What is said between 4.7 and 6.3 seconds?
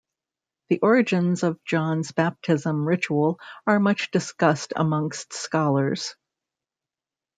amongst scholars.